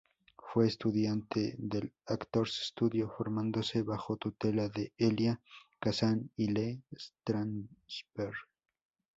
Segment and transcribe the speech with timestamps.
[0.35, 5.39] Fue estudiante del Actors Studio, formándose bajo tutela de Elia
[5.79, 8.33] Kazan y Lee Strasberg.